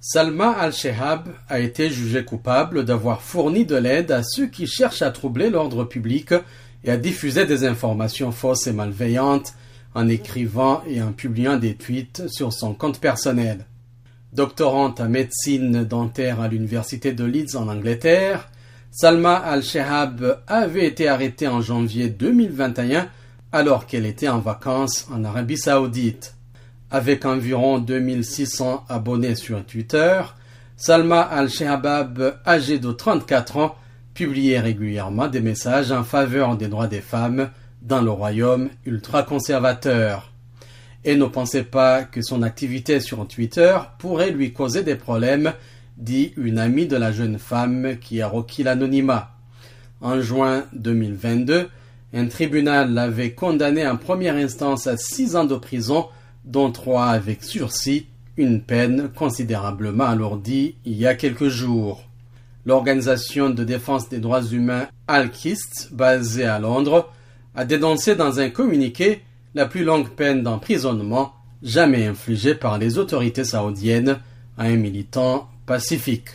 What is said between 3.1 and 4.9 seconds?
fourni de l'aide à ceux qui